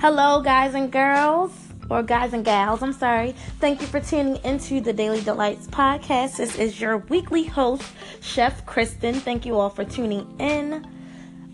[0.00, 1.52] Hello, guys and girls,
[1.90, 3.34] or guys and gals, I'm sorry.
[3.58, 6.38] Thank you for tuning into the Daily Delights podcast.
[6.38, 7.82] This is your weekly host,
[8.22, 9.16] Chef Khrystyn.
[9.16, 10.86] Thank you all for tuning in.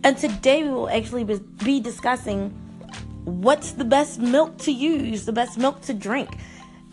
[0.05, 2.51] And today we will actually be discussing
[3.25, 6.39] what's the best milk to use, the best milk to drink.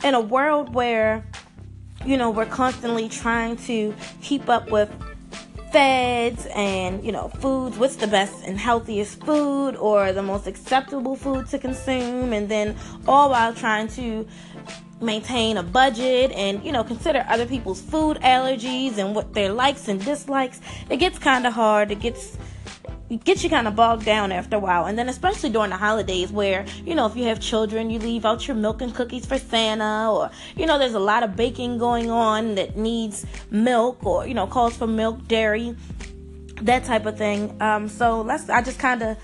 [0.03, 1.23] In a world where,
[2.03, 3.93] you know, we're constantly trying to
[4.23, 4.89] keep up with
[5.73, 11.15] fads and you know foods what's the best and healthiest food or the most acceptable
[11.15, 12.75] food to consume and then
[13.07, 14.25] all while trying to
[15.01, 19.87] maintain a budget and you know consider other people's food allergies and what their likes
[19.87, 20.61] and dislikes.
[20.89, 21.91] It gets kind of hard.
[21.91, 22.37] It gets
[23.17, 24.85] gets you kind of bogged down after a while.
[24.85, 28.25] And then, especially during the holidays, where, you know, if you have children, you leave
[28.25, 31.77] out your milk and cookies for Santa, or, you know, there's a lot of baking
[31.77, 35.75] going on that needs milk or, you know, calls for milk, dairy,
[36.61, 37.55] that type of thing.
[37.61, 39.17] Um, so, let's, I just kind of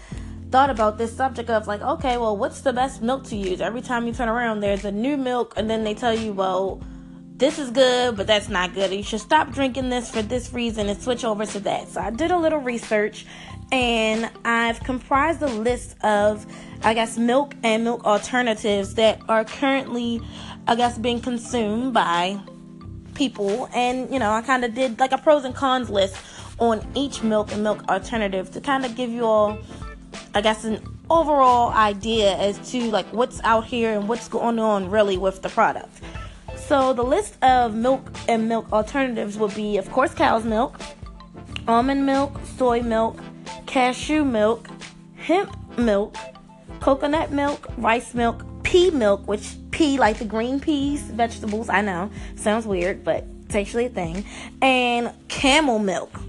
[0.52, 3.62] thought about this subject of like, okay, well, what's the best milk to use?
[3.62, 6.82] Every time you turn around, there's a new milk, and then they tell you, well,
[7.40, 8.92] this is good, but that's not good.
[8.92, 11.88] You should stop drinking this for this reason and switch over to that.
[11.88, 13.26] So I did a little research
[13.72, 16.46] and I've comprised a list of,
[16.84, 20.22] I guess, milk and milk alternatives that are currently,
[20.68, 22.38] I guess, being consumed by
[23.16, 23.70] people.
[23.74, 26.18] And, you know, I kind of did like a pros and cons list
[26.60, 29.58] on each milk and milk alternative to kind of give you all,
[30.36, 34.90] I guess, an overall idea as to like what's out here and what's going on
[34.92, 35.99] really with the product.
[36.70, 40.80] So the list of milk and milk alternatives would be, of course, cow's milk,
[41.68, 43.20] almond milk, soy milk,
[43.66, 44.68] cashew milk,
[45.16, 46.16] hemp milk,
[46.80, 52.12] coconut milk, rice milk, pea milk, which pea like the green peas, vegetables, I know,
[52.36, 54.24] sounds weird, but it's actually a thing,
[54.62, 56.20] and camel milk.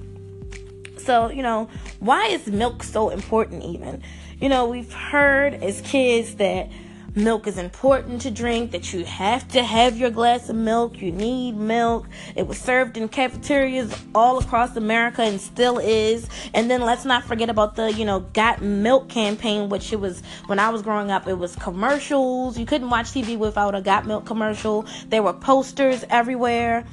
[0.96, 4.02] So, you know, why is milk so important even?
[4.40, 6.70] You know, we've heard as kids that
[7.14, 11.12] milk is important to drink, that you have to have your glass of milk, you
[11.12, 12.06] need milk.
[12.36, 16.28] It was served in cafeterias all across America and still is.
[16.54, 20.22] And then let's not forget about the, you know, Got Milk campaign, which it was
[20.46, 22.58] when I was growing up, it was commercials.
[22.58, 24.86] You couldn't watch TV without a Got Milk commercial.
[25.08, 26.86] There were posters everywhere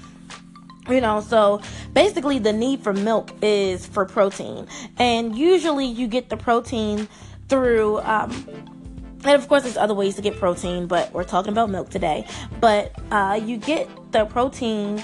[0.89, 1.61] you know so
[1.91, 4.65] basically the need for milk is for protein
[4.97, 7.09] and usually you get the protein
[7.49, 8.76] through um,
[9.23, 12.25] and of course, there's other ways to get protein, but we're talking about milk today.
[12.59, 15.03] But uh, you get the protein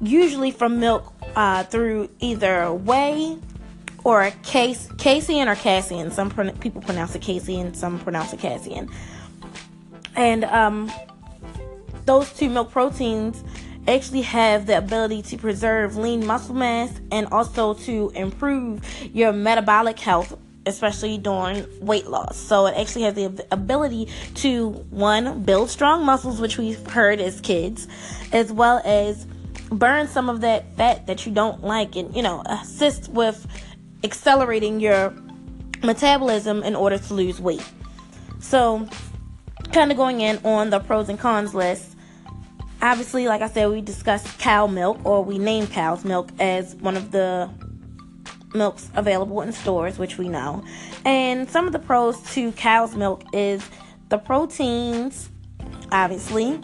[0.00, 3.38] usually from milk uh, through either whey
[4.04, 6.10] or case, casein or casein.
[6.10, 8.88] Some pro- people pronounce it casein, some pronounce it casein.
[10.14, 10.90] And um,
[12.04, 13.42] those two milk proteins
[13.86, 18.82] actually have the ability to preserve lean muscle mass and also to improve
[19.14, 22.36] your metabolic health especially during weight loss.
[22.36, 27.40] So it actually has the ability to one build strong muscles, which we've heard as
[27.40, 27.88] kids,
[28.32, 29.26] as well as
[29.70, 33.46] burn some of that fat that you don't like, and you know assist with
[34.04, 35.12] accelerating your
[35.82, 37.64] metabolism in order to lose weight.
[38.40, 38.88] So,
[39.72, 41.96] kind of going in on the pros and cons list.
[42.80, 46.96] Obviously, like I said, we discussed cow milk, or we named cow's milk as one
[46.96, 47.50] of the
[48.54, 50.64] milks available in stores, which we know.
[51.04, 53.68] And some of the pros to cow's milk is
[54.08, 55.30] the proteins,
[55.92, 56.60] obviously.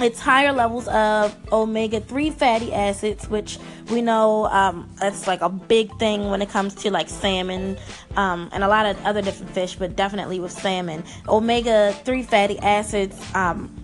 [0.00, 3.58] It's higher levels of omega 3 fatty acids, which
[3.90, 7.76] we know um, that's like a big thing when it comes to like salmon
[8.16, 11.02] um, and a lot of other different fish, but definitely with salmon.
[11.28, 13.74] Omega 3 fatty acids um,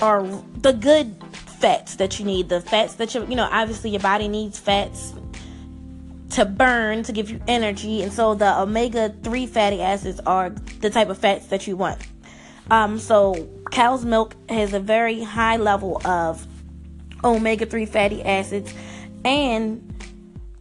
[0.00, 0.24] are
[0.58, 1.16] the good
[1.58, 2.48] fats that you need.
[2.48, 5.12] The fats that you, you know, obviously your body needs fats
[6.32, 8.02] to burn to give you energy.
[8.02, 12.00] And so the omega 3 fatty acids are the type of fats that you want.
[12.70, 16.46] Um, so cow's milk has a very high level of
[17.24, 18.72] omega 3 fatty acids
[19.24, 19.88] and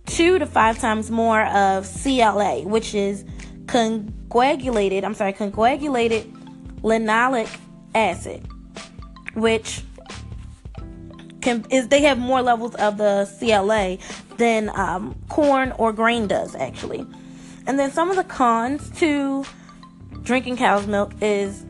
[0.05, 3.23] two to five times more of CLA, which is
[3.67, 6.31] concoagulated, I'm sorry, concoagulated
[6.81, 7.49] linoleic
[7.95, 8.45] acid,
[9.33, 9.83] which
[11.41, 13.97] can is they have more levels of the CLA
[14.37, 17.05] than um, corn or grain does actually.
[17.67, 19.45] And then some of the cons to
[20.23, 21.65] drinking cow's milk is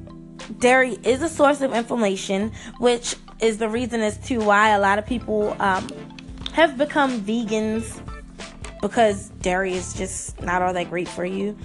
[0.60, 5.00] dairy is a source of inflammation, which is the reason as to why a lot
[5.00, 5.88] of people um,
[6.54, 8.02] have become vegans
[8.82, 11.58] because dairy is just not all that great for you.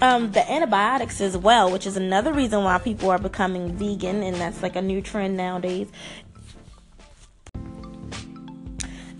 [0.00, 4.36] Um, the antibiotics as well, which is another reason why people are becoming vegan, and
[4.36, 5.88] that's like a new trend nowadays,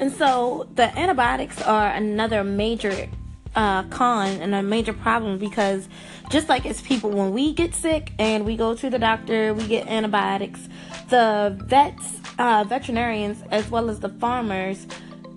[0.04, 3.08] And so the antibiotics are another major
[3.56, 5.88] uh, con and a major problem because
[6.28, 9.66] just like as people, when we get sick and we go to the doctor, we
[9.66, 10.68] get antibiotics,
[11.08, 14.86] the vets, uh, veterinarians, as well as the farmers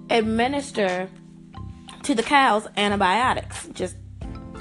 [0.09, 1.09] administer
[2.03, 3.95] to the cows antibiotics, just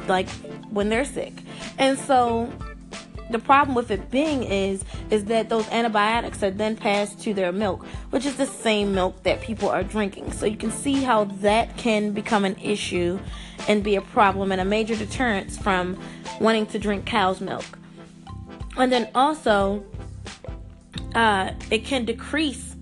[0.06, 0.28] like
[0.70, 1.32] when they're sick.
[1.78, 2.48] And so
[3.30, 7.52] the problem with it being is is that those antibiotics are then passed to their
[7.52, 10.32] milk, which is the same milk that people are drinking.
[10.32, 13.18] So you can see how that can become an issue
[13.68, 15.98] and be a problem and a major deterrence from
[16.40, 17.64] wanting to drink cow's milk.
[18.76, 19.84] And then also,
[21.14, 22.76] uh, it can decrease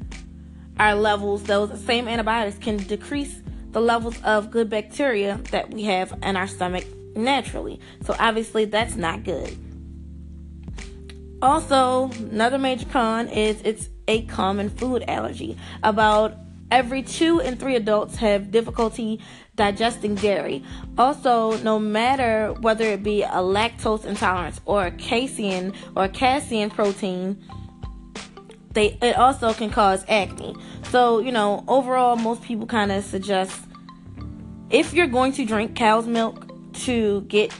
[0.79, 1.45] our levels.
[1.45, 6.47] Those same antibiotics can decrease the levels of good bacteria that we have in our
[6.47, 6.85] stomach
[7.17, 7.81] naturally.
[8.05, 9.57] So obviously, that's not good.
[11.45, 15.59] Also, another major con is it's a common food allergy.
[15.83, 16.35] About
[16.71, 19.21] every two and three adults have difficulty
[19.55, 20.65] digesting dairy.
[20.97, 27.45] Also, no matter whether it be a lactose intolerance or a casein or casein protein,
[28.73, 30.57] they it also can cause acne.
[30.85, 33.55] So, you know, overall most people kind of suggest
[34.71, 36.51] if you're going to drink cow's milk
[36.85, 37.53] to get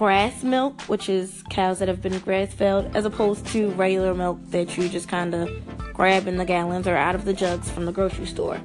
[0.00, 4.38] grass milk, which is cows that have been grass fed, as opposed to regular milk
[4.48, 5.50] that you just kind of
[5.92, 8.58] grab in the gallons or out of the jugs from the grocery store.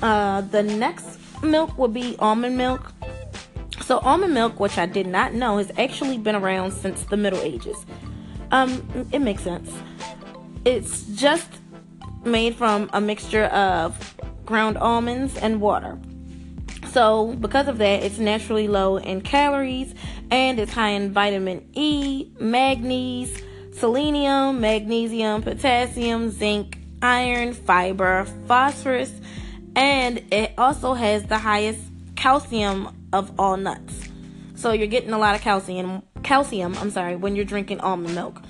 [0.00, 2.90] Uh, the next milk would be almond milk.
[3.82, 7.40] So, almond milk, which I did not know, has actually been around since the Middle
[7.40, 7.76] Ages.
[8.50, 9.70] Um, it makes sense.
[10.64, 11.50] It's just
[12.24, 14.16] made from a mixture of
[14.46, 15.98] ground almonds and water.
[16.96, 19.94] So, because of that, it's naturally low in calories
[20.30, 29.12] and it's high in vitamin E, manganese, selenium, magnesium, potassium, zinc, iron, fiber, phosphorus,
[29.74, 31.80] and it also has the highest
[32.14, 34.08] calcium of all nuts.
[34.54, 38.40] So you're getting a lot of calcium, calcium, I'm sorry, when you're drinking almond milk.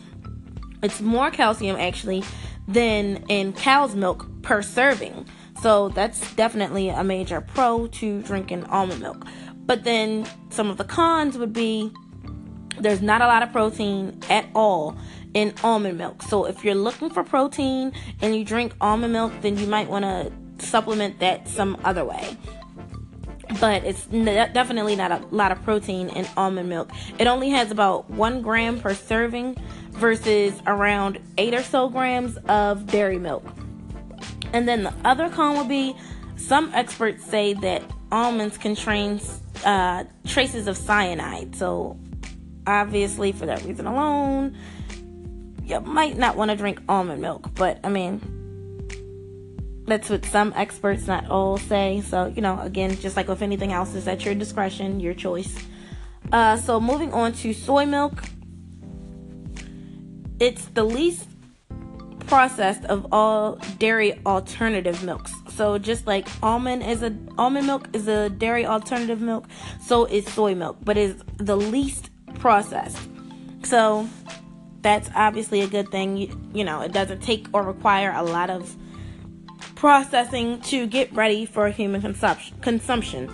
[0.85, 2.23] It's more calcium actually
[2.69, 5.27] than in cow's milk per serving.
[5.63, 9.27] So that's definitely a major pro to drinking almond milk.
[9.55, 11.91] But then some of the cons would be
[12.79, 14.97] there's not a lot of protein at all
[15.35, 16.23] in almond milk.
[16.23, 20.05] So if you're looking for protein and you drink almond milk, then you might want
[20.05, 20.33] to
[20.65, 22.37] supplement that some other way.
[23.61, 26.91] But it's definitely not a lot of protein in almond milk.
[27.19, 29.57] It only has about one gram per serving
[29.91, 33.45] versus around eight or so grams of dairy milk.
[34.57, 35.95] And then the other con would be
[36.37, 39.21] some experts say that almonds contain
[39.67, 41.55] uh, traces of cyanide.
[41.55, 41.99] So,
[42.67, 44.57] obviously, for that reason alone,
[45.63, 47.51] you might not want to drink almond milk.
[47.55, 48.23] But, I mean,
[49.87, 52.01] that's what some experts, not all, say.
[52.01, 55.55] So, you know, again, just like with anything else, it's at your discretion, your choice.
[56.33, 58.23] Uh, so, moving on to soy milk.
[60.41, 61.29] It's the least
[62.27, 65.33] processed of all dairy alternative milks.
[65.49, 69.47] So just like almond is a almond milk is a dairy alternative milk,
[69.81, 72.99] so is soy milk, but is the least processed.
[73.63, 74.09] So
[74.83, 76.17] that's obviously a good thing.
[76.17, 78.77] You, you know, it doesn't take or require a lot of
[79.75, 82.59] processing to get ready for human consumption.
[82.61, 83.31] Consumption.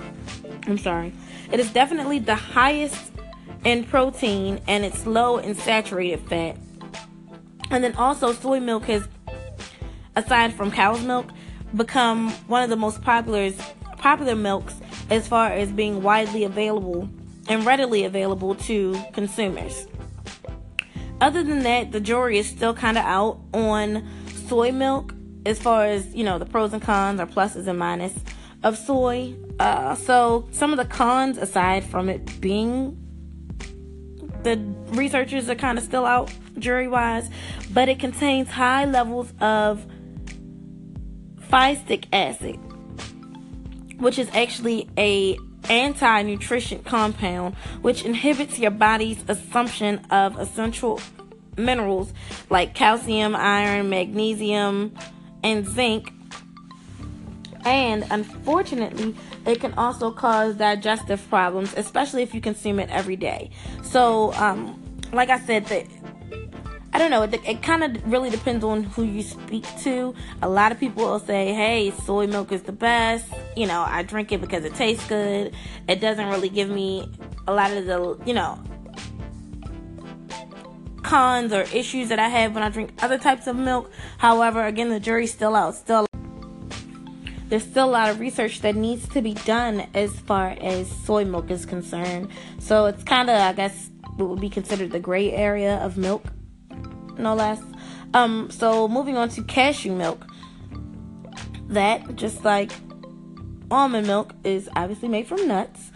[0.66, 1.12] I'm sorry.
[1.50, 3.12] It is definitely the highest
[3.64, 6.56] in protein and it's low in saturated fat
[7.72, 9.08] and then also, soy milk has,
[10.14, 11.26] aside from cow's milk,
[11.74, 13.50] become one of the most popular
[13.96, 14.74] popular milks
[15.10, 17.08] as far as being widely available
[17.48, 19.86] and readily available to consumers.
[21.20, 24.06] Other than that, the jury is still kind of out on
[24.48, 25.14] soy milk
[25.46, 28.20] as far as you know the pros and cons or pluses and minuses
[28.62, 29.34] of soy.
[29.58, 32.98] Uh, so some of the cons, aside from it being
[34.43, 34.56] the
[34.88, 37.30] researchers are kind of still out jury wise,
[37.72, 39.86] but it contains high levels of
[41.48, 42.58] phytic acid,
[43.98, 45.36] which is actually a
[45.68, 51.00] anti-nutrition compound which inhibits your body's assumption of essential
[51.56, 52.12] minerals
[52.50, 54.94] like calcium, iron, magnesium,
[55.42, 56.12] and zinc.
[57.64, 59.14] And unfortunately,
[59.46, 63.50] it can also cause digestive problems, especially if you consume it every day.
[63.84, 64.82] So, um,
[65.12, 65.86] like I said, the
[66.94, 67.22] I don't know.
[67.22, 70.15] It, it kind of really depends on who you speak to.
[70.43, 73.32] A lot of people will say, hey, soy milk is the best.
[73.56, 75.55] You know, I drink it because it tastes good.
[75.89, 77.11] It doesn't really give me
[77.49, 78.63] a lot of the, you know,
[81.03, 83.91] cons or issues that I have when I drink other types of milk.
[84.19, 85.75] However, again, the jury's still out.
[85.75, 86.06] Still,
[87.49, 91.25] there's still a lot of research that needs to be done as far as soy
[91.25, 92.29] milk is concerned.
[92.58, 96.25] So it's kind of, I guess, what would be considered the gray area of milk,
[97.19, 97.60] no less.
[98.14, 100.26] Um, so moving on to cashew milk.
[101.69, 102.72] That, just like
[103.70, 105.90] almond milk, is obviously made from nuts.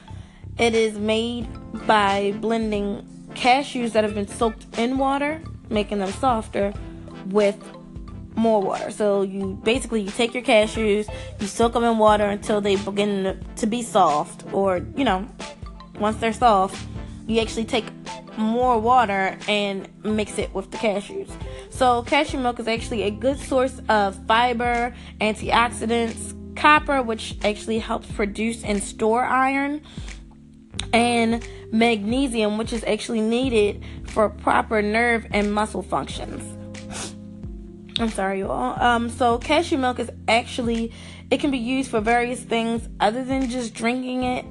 [0.58, 1.46] It is made
[1.86, 6.72] by blending cashews that have been soaked in water, making them softer,
[7.26, 7.56] with
[8.36, 8.90] more water.
[8.90, 13.44] So you basically you take your cashews, you soak them in water until they begin
[13.56, 15.26] to be soft, or you know,
[15.98, 16.82] once they're soft,
[17.26, 17.84] you actually take
[18.36, 21.30] more water and mix it with the cashews.
[21.70, 28.10] So cashew milk is actually a good source of fiber, antioxidants, copper, which actually helps
[28.12, 29.82] produce and store iron,
[30.92, 36.42] and magnesium, which is actually needed for proper nerve and muscle functions.
[37.98, 38.80] I'm sorry, you all.
[38.82, 40.92] Um, so cashew milk is actually
[41.30, 44.44] it can be used for various things other than just drinking it.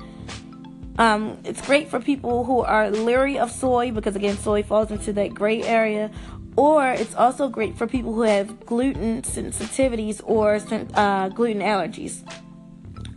[0.97, 5.13] Um, it's great for people who are leery of soy because again, soy falls into
[5.13, 6.11] that gray area.
[6.57, 10.55] Or it's also great for people who have gluten sensitivities or
[10.93, 12.23] uh, gluten allergies.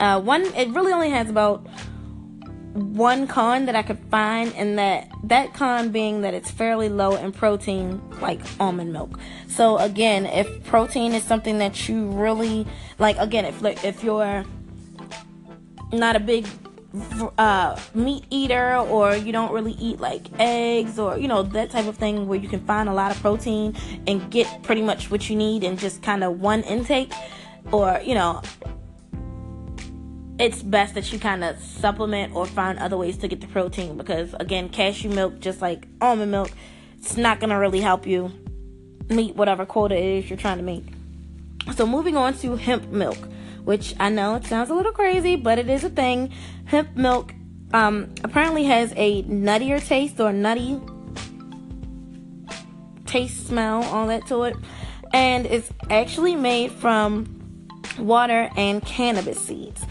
[0.00, 1.64] Uh, one, it really only has about
[2.74, 7.16] one con that I could find, and that that con being that it's fairly low
[7.16, 9.18] in protein, like almond milk.
[9.48, 12.66] So again, if protein is something that you really
[12.98, 14.44] like, again, if if you're
[15.92, 16.46] not a big
[17.36, 21.86] uh, meat eater or you don't really eat like eggs or you know that type
[21.86, 23.76] of thing where you can find a lot of protein
[24.06, 27.12] and get pretty much what you need in just kind of one intake.
[27.70, 28.40] Or you know
[30.38, 33.96] it's best that you kind of supplement or find other ways to get the protein
[33.96, 36.50] because again cashew milk just like almond milk
[36.96, 38.30] it's not going to really help you
[39.08, 40.84] meet whatever quota it is you're trying to make
[41.74, 43.18] so moving on to hemp milk
[43.68, 46.32] which i know it sounds a little crazy but it is a thing
[46.64, 47.34] hemp milk
[47.74, 50.80] um, apparently has a nuttier taste or nutty
[53.04, 54.56] taste smell all that to it
[55.12, 59.84] and it's actually made from water and cannabis seeds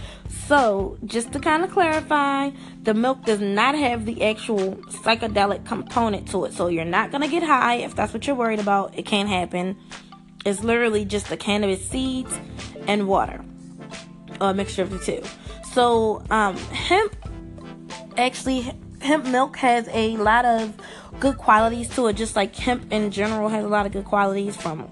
[0.47, 2.51] so, just to kind of clarify,
[2.83, 6.53] the milk does not have the actual psychedelic component to it.
[6.53, 8.97] So, you're not going to get high if that's what you're worried about.
[8.97, 9.75] It can't happen.
[10.45, 12.33] It's literally just the cannabis seeds
[12.87, 13.43] and water,
[14.41, 15.21] a mixture of the two.
[15.73, 17.15] So, um, hemp
[18.17, 20.73] actually, hemp milk has a lot of
[21.19, 24.55] good qualities to it, just like hemp in general has a lot of good qualities
[24.55, 24.89] from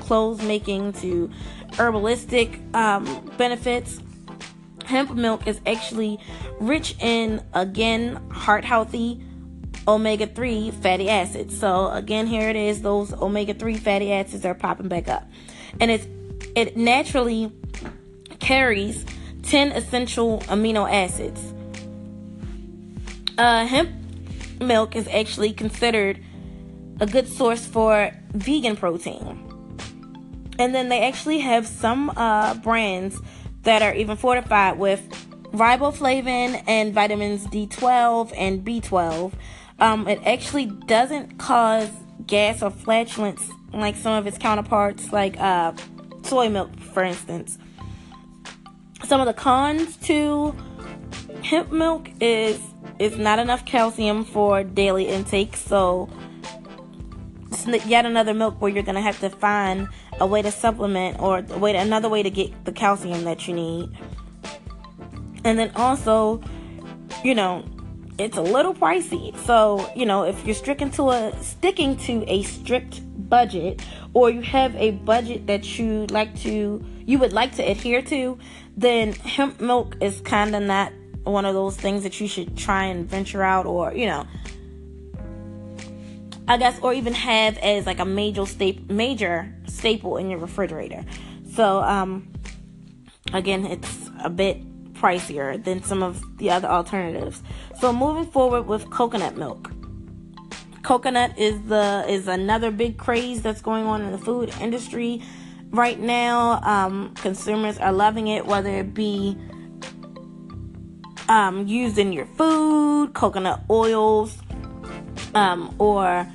[0.00, 1.30] clothes making to
[1.72, 4.00] herbalistic um, benefits
[4.86, 6.18] hemp milk is actually
[6.60, 9.22] rich in, again, heart healthy
[9.86, 11.58] omega 3 fatty acids.
[11.58, 15.28] So, again, here it is those omega 3 fatty acids are popping back up.
[15.80, 16.06] And it's,
[16.54, 17.52] it naturally
[18.38, 19.04] carries
[19.42, 21.52] 10 essential amino acids.
[23.38, 23.90] Uh, hemp
[24.60, 26.22] milk is actually considered
[27.00, 29.42] a good source for vegan protein.
[30.58, 33.20] And then they actually have some uh, brands
[33.62, 35.06] that are even fortified with
[35.52, 39.32] riboflavin and vitamins D12 and B12.
[39.78, 41.90] Um, it actually doesn't cause
[42.26, 45.72] gas or flatulence like some of its counterparts, like uh,
[46.22, 47.58] soy milk, for instance.
[49.06, 50.52] Some of the cons to
[51.44, 52.60] hemp milk is
[52.98, 56.08] it's not enough calcium for daily intake, so
[57.52, 59.86] it's yet another milk where you're gonna have to find
[60.18, 63.46] a way to supplement or a way to, another way to get the calcium that
[63.46, 63.96] you need.
[65.44, 66.42] And then also,
[67.22, 67.64] you know,
[68.18, 69.36] it's a little pricey.
[69.44, 73.82] So, you know, if you're sticking to a sticking to a strict budget
[74.14, 78.38] or you have a budget that you like to you would like to adhere to,
[78.76, 80.92] then hemp milk is kind of not
[81.24, 84.26] one of those things that you should try and venture out or, you know,
[86.46, 91.04] I guess, or even have as like a major staple, major staple in your refrigerator.
[91.54, 92.32] So, um,
[93.32, 97.42] again, it's a bit pricier than some of the other alternatives.
[97.80, 99.72] So, moving forward with coconut milk.
[100.82, 105.20] Coconut is the is another big craze that's going on in the food industry
[105.70, 106.60] right now.
[106.62, 109.36] Um, consumers are loving it, whether it be
[111.28, 114.36] um, used in your food, coconut oils,
[115.34, 116.26] um, or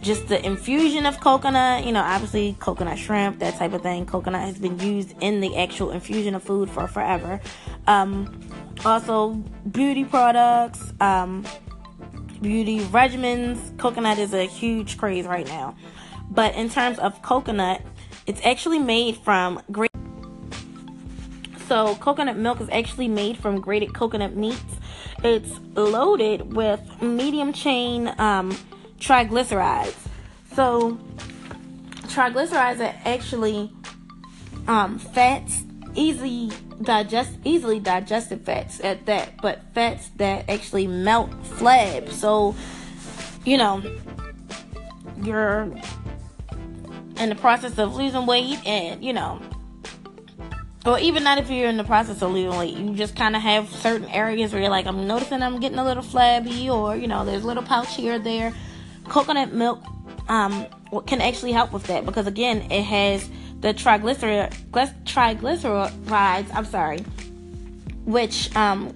[0.00, 4.04] just the infusion of coconut, you know, obviously coconut shrimp, that type of thing.
[4.04, 7.40] Coconut has been used in the actual infusion of food for forever.
[7.86, 8.40] Um,
[8.84, 9.34] also,
[9.70, 11.46] beauty products, um,
[12.40, 13.76] beauty regimens.
[13.78, 15.76] Coconut is a huge craze right now.
[16.30, 17.82] But in terms of coconut,
[18.26, 19.90] it's actually made from great.
[21.68, 24.62] So, coconut milk is actually made from grated coconut meats
[25.24, 28.56] it's loaded with medium chain um,
[28.98, 29.94] triglycerides.
[30.54, 30.98] So,
[32.08, 33.72] triglycerides are actually
[34.66, 35.62] um, fats,
[35.94, 36.50] easily
[36.82, 42.10] digest, easily digested fats at that, but fats that actually melt flab.
[42.10, 42.56] So,
[43.44, 43.80] you know,
[45.22, 45.72] you're
[47.22, 49.40] in the process of losing weight, and you know,
[50.84, 53.42] or even not if you're in the process of losing weight, you just kind of
[53.42, 57.06] have certain areas where you're like, I'm noticing I'm getting a little flabby, or you
[57.06, 58.52] know, there's a little pouch here or there.
[59.08, 59.82] Coconut milk
[60.28, 60.66] um,
[61.06, 63.28] can actually help with that because again, it has
[63.60, 64.52] the triglyceride,
[65.04, 66.54] triglycerides.
[66.54, 66.98] I'm sorry,
[68.04, 68.92] which um,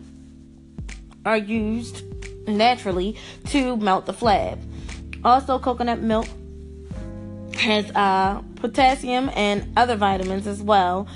[1.25, 2.03] are used
[2.49, 3.17] naturally
[3.47, 4.59] to melt the flab.
[5.25, 6.27] Also, coconut milk
[7.57, 11.07] has uh, potassium and other vitamins as well.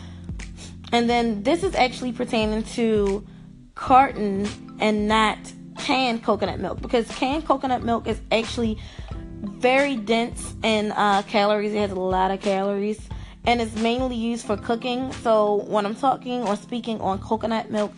[0.92, 3.26] And then this is actually pertaining to
[3.74, 4.48] carton
[4.80, 5.38] and not
[5.78, 8.78] canned coconut milk because canned coconut milk is actually
[9.42, 11.72] very dense in uh, calories.
[11.72, 13.00] It has a lot of calories
[13.44, 15.12] and it's mainly used for cooking.
[15.12, 17.92] So when I'm talking or speaking on coconut milk,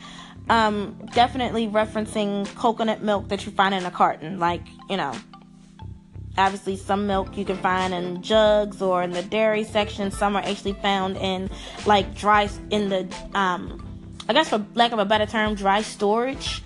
[0.48, 5.14] um, definitely referencing coconut milk that you find in a carton, like you know.
[6.38, 10.10] Obviously, some milk you can find in jugs or in the dairy section.
[10.10, 11.50] Some are actually found in
[11.84, 13.82] like dry in the um,
[14.28, 16.62] I guess for lack of a better term, dry storage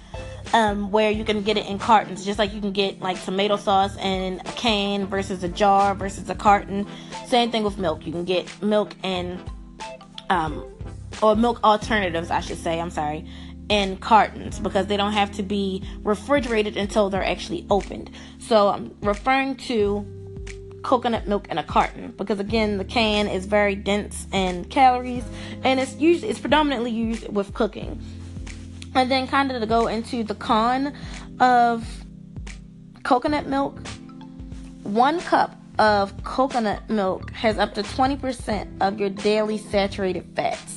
[0.53, 3.57] um, where you can get it in cartons, just like you can get like tomato
[3.57, 6.87] sauce in a can versus a jar versus a carton.
[7.27, 8.07] Same thing with milk.
[8.07, 9.41] You can get milk in,
[10.31, 10.65] um,
[11.23, 12.81] or milk alternatives, I should say.
[12.81, 13.27] I'm sorry,
[13.69, 18.11] in cartons because they don't have to be refrigerated until they're actually opened.
[18.39, 20.07] So I'm referring to
[20.83, 25.25] coconut milk in a carton because again the can is very dense in calories
[25.65, 28.01] and it's usually it's predominantly used with cooking
[28.97, 30.95] and then, kind of to go into the con
[31.39, 31.87] of
[33.03, 33.87] coconut milk,
[34.85, 40.76] one cup of coconut milk has up to 20% of your daily saturated fats.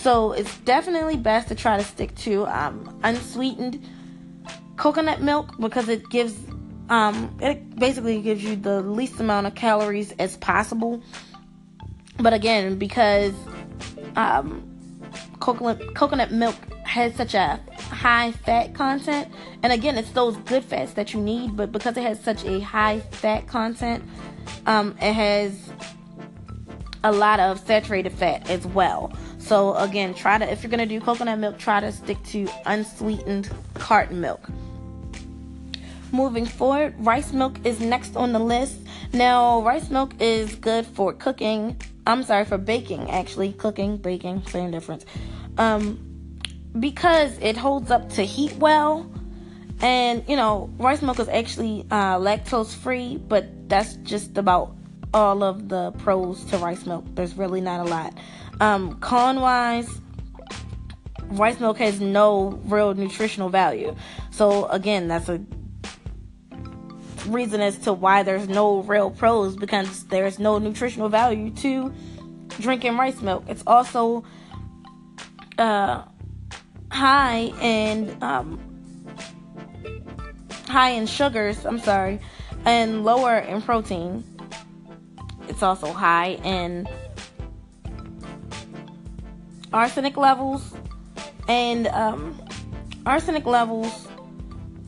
[0.00, 3.84] So, it's definitely best to try to stick to um, unsweetened
[4.76, 6.38] coconut milk because it gives
[6.88, 11.02] um, it basically gives you the least amount of calories as possible.
[12.18, 13.34] But again, because
[14.16, 14.62] um,
[15.40, 19.28] coconut coconut milk has such a high fat content.
[19.62, 22.60] And again, it's those good fats that you need, but because it has such a
[22.60, 24.04] high fat content,
[24.66, 25.70] um, it has
[27.04, 29.12] a lot of saturated fat as well.
[29.48, 33.48] So again, try to if you're gonna do coconut milk, try to stick to unsweetened
[33.72, 34.46] carton milk.
[36.12, 38.78] Moving forward, rice milk is next on the list.
[39.14, 41.80] Now, rice milk is good for cooking.
[42.06, 43.54] I'm sorry, for baking, actually.
[43.54, 45.06] Cooking, baking, same difference.
[45.56, 45.98] Um,
[46.78, 49.10] because it holds up to heat well.
[49.80, 54.76] And you know, rice milk is actually uh, lactose free, but that's just about
[55.14, 57.06] all of the pros to rice milk.
[57.14, 58.12] There's really not a lot.
[58.60, 60.00] Um, con wise,
[61.22, 63.94] rice milk has no real nutritional value.
[64.30, 65.40] So again, that's a
[67.26, 71.92] reason as to why there's no real pros because there's no nutritional value to
[72.60, 73.44] drinking rice milk.
[73.48, 74.24] It's also
[75.58, 76.02] uh,
[76.90, 78.58] high in um,
[80.66, 81.64] high in sugars.
[81.64, 82.20] I'm sorry,
[82.64, 84.24] and lower in protein.
[85.48, 86.88] It's also high in
[89.72, 90.74] arsenic levels,
[91.48, 92.40] and um,
[93.06, 94.08] arsenic levels,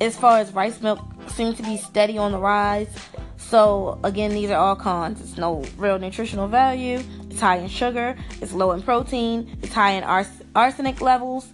[0.01, 2.88] as far as rice milk, seem to be steady on the rise.
[3.37, 5.21] So again, these are all cons.
[5.21, 7.03] It's no real nutritional value.
[7.31, 8.16] It's high in sugar.
[8.40, 9.59] It's low in protein.
[9.62, 11.49] It's high in ars- arsenic levels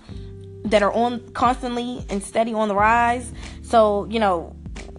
[0.64, 3.32] that are on constantly and steady on the rise.
[3.62, 4.54] So, you know,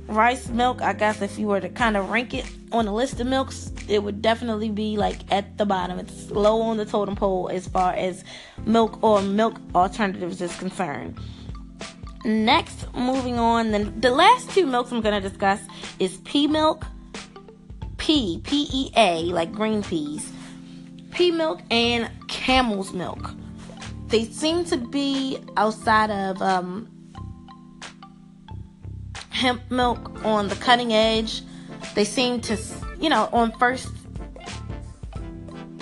[0.08, 3.20] rice milk, I guess if you were to kind of rank it on the list
[3.20, 6.00] of milks, it would definitely be like at the bottom.
[6.00, 8.24] It's low on the totem pole as far as
[8.66, 11.18] milk or milk alternatives is concerned.
[12.26, 15.62] Next, moving on, then the last two milks I'm going to discuss
[16.00, 16.86] is pea milk,
[17.98, 20.32] P, P E A, like green peas,
[21.12, 23.32] pea milk, and camel's milk
[24.08, 26.90] they seem to be outside of um,
[29.30, 31.42] hemp milk on the cutting edge.
[31.94, 32.58] They seem to,
[33.00, 33.90] you know, on first,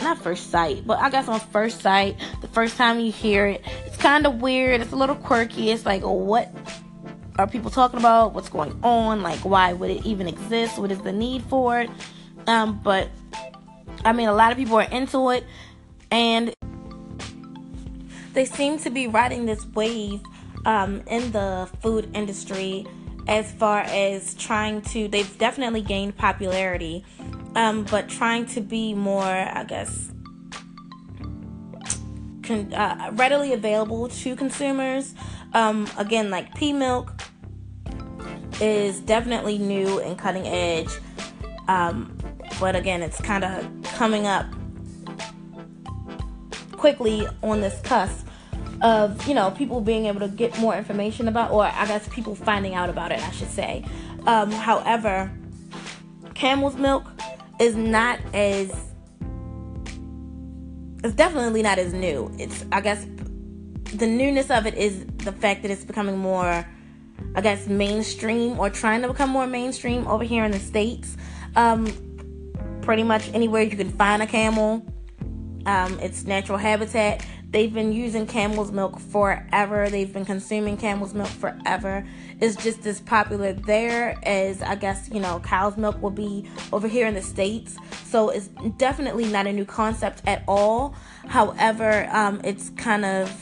[0.02, 3.62] not first sight, but I guess on first sight, the first time you hear it,
[3.86, 4.82] it's kind of weird.
[4.82, 5.72] It's a little quirky.
[5.72, 6.54] It's like, what
[7.38, 8.34] are people talking about?
[8.34, 9.22] What's going on?
[9.22, 10.78] Like, why would it even exist?
[10.78, 11.90] What is the need for it?
[12.48, 13.10] Um, but
[14.04, 15.44] I mean, a lot of people are into it,
[16.12, 16.54] and
[18.34, 20.22] they seem to be riding this wave
[20.66, 22.86] um, in the food industry
[23.28, 27.04] as far as trying to, they've definitely gained popularity,
[27.56, 30.12] um, but trying to be more, I guess,
[32.44, 35.16] con- uh, readily available to consumers.
[35.54, 37.14] Um, again, like pea milk
[38.62, 40.90] is definitely new and cutting edge,
[41.68, 42.16] um,
[42.60, 44.46] but again, it's kind of coming up
[46.74, 48.25] quickly on this cusp
[48.82, 52.36] of you know people being able to get more information about or i guess people
[52.36, 53.86] finding out about it i should say.
[54.28, 55.32] Um, however
[56.34, 57.06] camel's milk
[57.60, 58.74] is not as
[61.04, 62.34] it's definitely not as new.
[62.38, 63.06] It's i guess
[63.94, 66.68] the newness of it is the fact that it's becoming more
[67.36, 71.16] i guess mainstream or trying to become more mainstream over here in the states.
[71.56, 71.88] Um,
[72.82, 74.86] pretty much anywhere you can find a camel
[75.66, 79.90] um, its natural habitat They've been using camel's milk forever.
[79.90, 82.06] They've been consuming camel's milk forever.
[82.42, 86.90] It's just as popular there as I guess, you know, cow's milk will be over
[86.90, 87.78] here in the States.
[88.04, 90.96] So it's definitely not a new concept at all.
[91.28, 93.34] However, um, it's kind of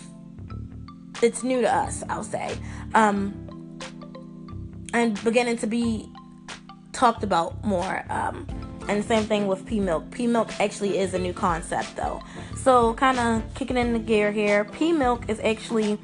[1.24, 2.56] it's new to us, I'll say.
[2.94, 3.80] Um,
[4.94, 6.08] and beginning to be
[6.92, 8.06] talked about more.
[8.12, 8.46] Um,
[8.88, 10.10] and same thing with pea milk.
[10.12, 12.22] Pea milk actually is a new concept though.
[12.56, 14.66] So kind of kicking in the gear here.
[14.66, 15.98] Pea milk is actually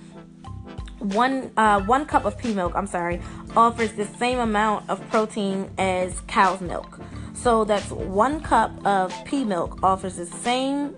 [0.99, 2.73] one uh, one cup of pea milk.
[2.75, 3.21] I'm sorry,
[3.55, 6.99] offers the same amount of protein as cow's milk.
[7.33, 10.95] So that's one cup of pea milk offers the same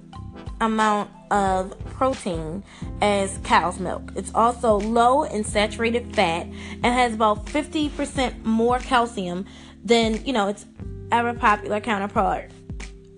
[0.59, 2.63] amount of protein
[3.01, 4.11] as cow's milk.
[4.15, 9.45] It's also low in saturated fat and has about 50% more calcium
[9.83, 10.65] than, you know, its
[11.11, 12.51] ever popular counterpart,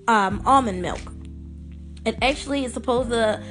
[0.08, 1.02] um, almond milk.
[2.06, 3.42] It actually is supposed to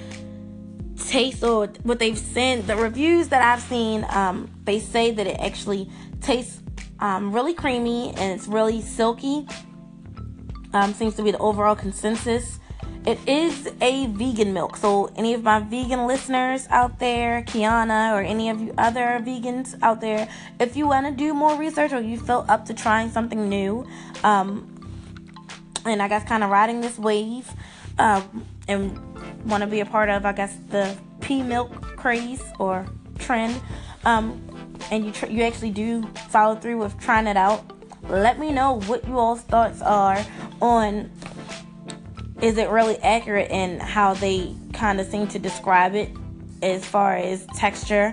[0.96, 5.38] taste, or what they've seen, the reviews that I've seen, um, they say that it
[5.40, 6.62] actually tastes
[7.00, 9.46] um, really creamy and it's really silky.
[10.72, 12.58] Um, seems to be the overall consensus.
[13.04, 18.20] It is a vegan milk, so any of my vegan listeners out there, Kiana, or
[18.20, 20.28] any of you other vegans out there,
[20.60, 23.84] if you want to do more research or you feel up to trying something new,
[24.22, 24.68] um,
[25.84, 27.50] and I guess kind of riding this wave,
[27.98, 28.96] um, and
[29.46, 32.86] want to be a part of, I guess, the pea milk craze or
[33.18, 33.60] trend,
[34.04, 34.40] um,
[34.92, 37.64] and you tr- you actually do follow through with trying it out,
[38.08, 40.24] let me know what you all's thoughts are
[40.60, 41.10] on
[42.42, 46.10] is it really accurate in how they kind of seem to describe it
[46.60, 48.12] as far as texture?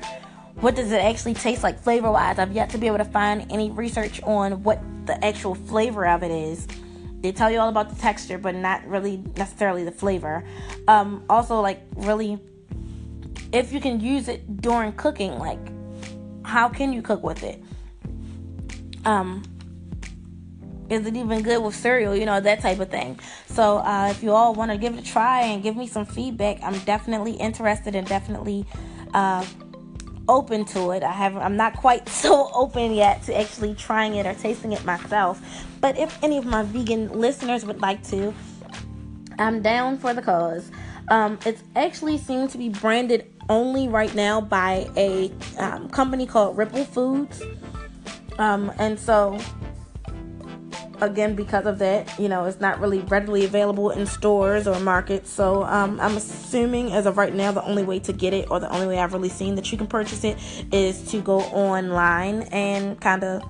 [0.61, 2.37] What does it actually taste like flavor wise?
[2.37, 6.21] I've yet to be able to find any research on what the actual flavor of
[6.21, 6.67] it is.
[7.21, 10.43] They tell you all about the texture, but not really necessarily the flavor.
[10.87, 12.39] Um, also, like, really,
[13.51, 15.59] if you can use it during cooking, like,
[16.45, 17.61] how can you cook with it?
[19.05, 19.43] Um,
[20.89, 22.15] is it even good with cereal?
[22.15, 23.19] You know, that type of thing.
[23.47, 26.05] So, uh, if you all want to give it a try and give me some
[26.05, 28.65] feedback, I'm definitely interested and definitely
[29.13, 29.45] uh,
[30.27, 31.03] open to it.
[31.03, 34.85] I have I'm not quite so open yet to actually trying it or tasting it
[34.85, 35.41] myself.
[35.81, 38.33] But if any of my vegan listeners would like to,
[39.37, 40.71] I'm down for the cause.
[41.09, 46.55] Um, it's actually seemed to be branded only right now by a um, company called
[46.55, 47.41] Ripple Foods.
[48.37, 49.39] Um, and so
[51.01, 55.29] again because of that you know it's not really readily available in stores or markets.
[55.29, 58.59] So um, i'm assuming as of right now the only way to get it or
[58.59, 60.37] the only way i've really seen that you can purchase it
[60.71, 63.43] is to go online and kind of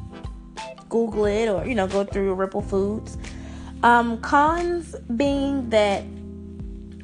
[0.89, 3.17] google it or you know go through ripple foods.
[3.81, 6.03] Um, cons being that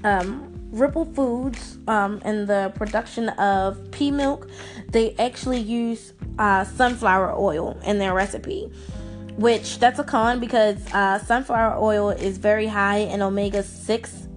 [0.03, 4.49] um, Ripple Foods um, in the production of pea milk,
[4.89, 8.69] they actually use uh, sunflower oil in their recipe
[9.37, 14.27] which that's a con because uh, sunflower oil is very high in omega 6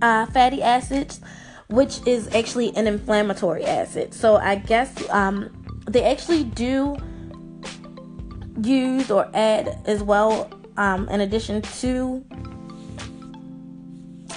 [0.00, 1.20] uh, fatty acids
[1.68, 4.14] which is actually an inflammatory acid.
[4.14, 5.50] So i guess um,
[5.86, 6.96] they actually do
[8.62, 12.24] use or add as well um, in addition to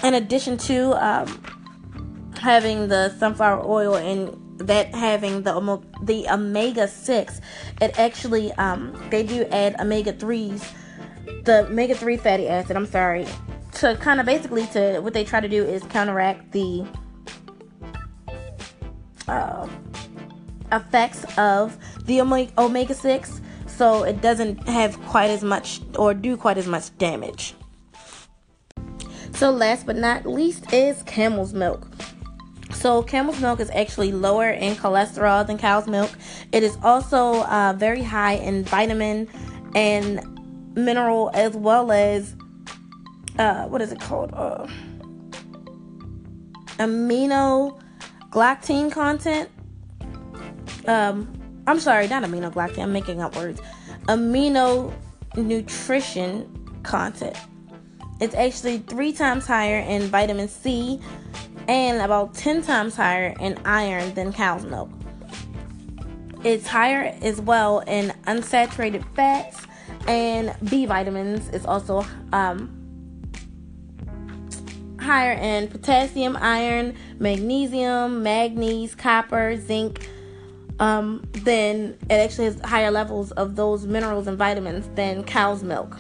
[0.04, 1.44] in addition to um,
[2.40, 7.42] having the sunflower oil in that having the the omega six,
[7.82, 10.64] it actually um, they do add omega threes,
[11.44, 12.76] the omega three fatty acid.
[12.76, 13.26] I'm sorry,
[13.74, 16.86] to kind of basically to what they try to do is counteract the
[19.28, 19.68] uh,
[20.72, 26.58] effects of the omega six, so it doesn't have quite as much or do quite
[26.58, 27.56] as much damage.
[29.34, 31.91] So last but not least is camel's milk.
[32.74, 36.12] So, camel's milk is actually lower in cholesterol than cow's milk.
[36.52, 39.28] It is also uh, very high in vitamin
[39.76, 42.36] and mineral, as well as
[43.38, 44.32] uh, what is it called?
[44.34, 44.68] Uh,
[46.78, 47.80] amino
[48.32, 49.50] glycine content.
[50.88, 51.32] Um,
[51.68, 52.84] I'm sorry, not amino glycine.
[52.84, 53.62] I'm making up words.
[54.08, 54.94] Amino
[55.36, 57.38] nutrition content.
[58.20, 61.00] It's actually three times higher in vitamin C
[61.68, 64.90] and about 10 times higher in iron than cow's milk.
[66.44, 69.62] It's higher as well in unsaturated fats
[70.08, 71.50] and B vitamins.
[71.50, 72.82] It's also um,
[75.00, 80.10] higher in potassium, iron, magnesium, manganese, copper, zinc.
[80.80, 86.00] Um, then it actually has higher levels of those minerals and vitamins than cow's milk.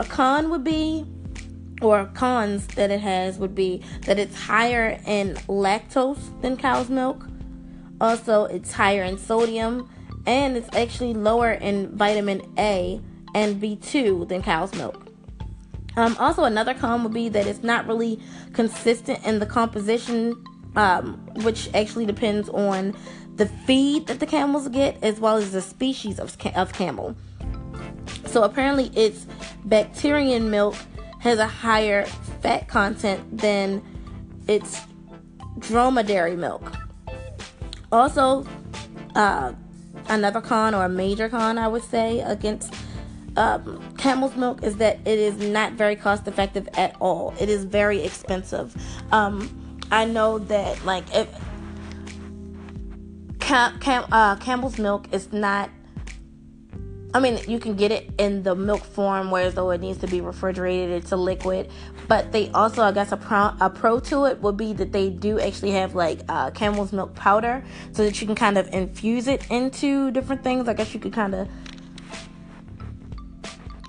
[0.00, 1.04] A con would be
[1.82, 7.26] or cons that it has would be that it's higher in lactose than cow's milk.
[8.00, 9.90] Also, it's higher in sodium
[10.26, 13.00] and it's actually lower in vitamin A
[13.34, 15.06] and B2 than cow's milk.
[15.96, 18.20] Um, also, another con would be that it's not really
[18.52, 20.34] consistent in the composition,
[20.74, 22.94] um, which actually depends on
[23.36, 27.16] the feed that the camels get as well as the species of, of camel.
[28.26, 29.26] So, apparently, its
[29.64, 30.76] Bactrian milk
[31.26, 32.04] has a higher
[32.40, 33.82] fat content than
[34.46, 34.80] its
[35.58, 36.72] dromedary milk.
[37.90, 38.46] Also,
[39.16, 39.52] uh,
[40.08, 42.72] another con or a major con, I would say, against
[43.36, 47.34] um, camel's milk is that it is not very cost effective at all.
[47.40, 48.76] It is very expensive.
[49.10, 51.28] Um, I know that, like, if
[53.40, 55.70] cam- cam- uh, camel's milk is not
[57.16, 60.06] I mean, you can get it in the milk form, whereas though it needs to
[60.06, 61.70] be refrigerated, it's a liquid.
[62.08, 65.08] But they also, I guess, a pro, a pro to it would be that they
[65.08, 69.28] do actually have like uh, camel's milk powder, so that you can kind of infuse
[69.28, 70.68] it into different things.
[70.68, 71.48] I guess you could kind of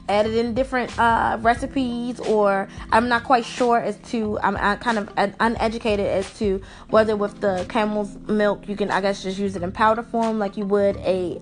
[0.07, 4.39] add it in different uh, recipes, or I'm not quite sure as to.
[4.39, 6.61] I'm, I'm kind of uneducated as to
[6.91, 10.39] whether with the camel's milk you can, I guess, just use it in powder form
[10.39, 11.41] like you would a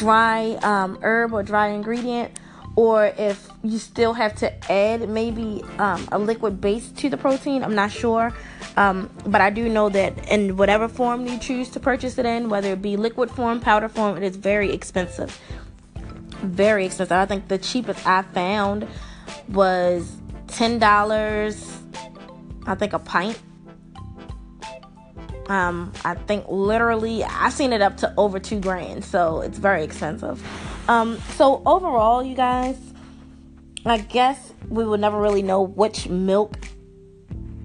[0.00, 2.32] dry um, herb or dry ingredient,
[2.74, 7.62] or if you still have to add maybe um, a liquid base to the protein.
[7.62, 8.32] I'm not sure.
[8.78, 12.48] Um, but I do know that in whatever form you choose to purchase it in,
[12.48, 15.38] whether it be liquid form, powder form, it is very expensive.
[16.42, 17.12] Very expensive.
[17.12, 18.88] I think the cheapest I found
[19.48, 20.80] was $10,
[22.66, 23.38] I think a pint
[25.50, 29.82] um, I think literally I've seen it up to over two grand, so it's very
[29.82, 30.40] expensive.
[30.88, 32.78] Um, so overall, you guys,
[33.84, 36.56] I guess we would never really know which milk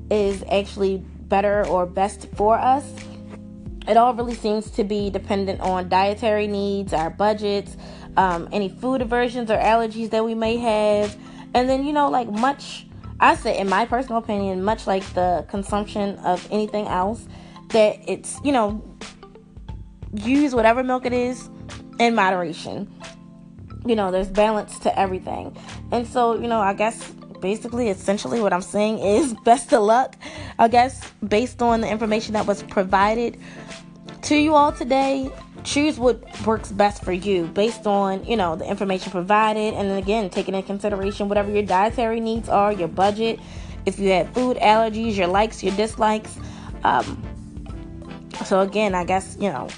[0.09, 2.91] is actually better or best for us.
[3.87, 7.77] It all really seems to be dependent on dietary needs, our budgets,
[8.17, 11.15] um, any food aversions or allergies that we may have,
[11.53, 12.87] and then you know, like much.
[13.19, 17.27] I say, in my personal opinion, much like the consumption of anything else,
[17.69, 18.83] that it's, you know,
[20.13, 21.49] use whatever milk it is
[21.99, 22.91] in moderation.
[23.85, 25.55] You know, there's balance to everything.
[25.91, 30.15] And so, you know, I guess basically, essentially, what I'm saying is best of luck.
[30.57, 33.37] I guess based on the information that was provided
[34.23, 35.29] to you all today,
[35.65, 39.97] choose what works best for you based on you know the information provided and then
[39.97, 43.39] again taking into consideration whatever your dietary needs are your budget
[43.87, 46.37] if you have food allergies your likes your dislikes
[46.83, 47.19] um,
[48.43, 49.69] so again, I guess, you know,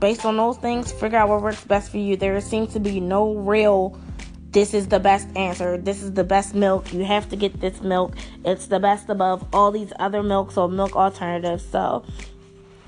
[0.00, 2.16] based on those things, figure out what works best for you.
[2.16, 3.98] There seems to be no real
[4.52, 5.78] this is the best answer.
[5.78, 6.92] This is the best milk.
[6.92, 8.14] You have to get this milk.
[8.44, 11.64] It's the best above all these other milks or milk alternatives.
[11.64, 12.04] So,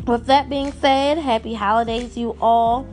[0.07, 2.87] with that being said, happy holidays, you all.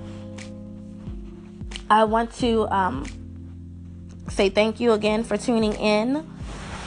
[1.89, 3.05] I want to um,
[4.29, 6.25] say thank you again for tuning in.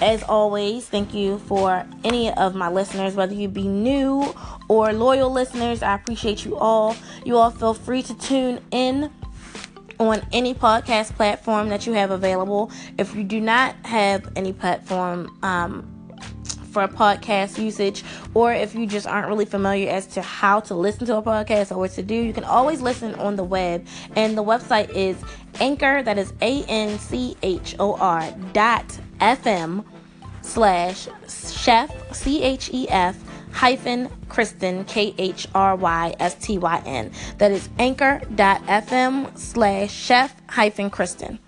[0.00, 4.34] As always, thank you for any of my listeners, whether you be new
[4.68, 5.82] or loyal listeners.
[5.82, 6.96] I appreciate you all.
[7.24, 9.10] You all feel free to tune in
[10.00, 12.70] on any podcast platform that you have available.
[12.98, 15.93] If you do not have any platform um,
[16.74, 21.06] for podcast usage, or if you just aren't really familiar as to how to listen
[21.06, 23.86] to a podcast or what to do, you can always listen on the web.
[24.16, 25.16] And the website is
[25.60, 28.86] Anchor, that is A N C H O R dot
[29.20, 29.84] FM
[30.42, 33.16] slash chef, C H E F
[33.52, 37.12] hyphen Khrystyn, K H R Y S T Y N.
[37.38, 41.38] That is anchor.fm slash chef hyphen Khrystyn.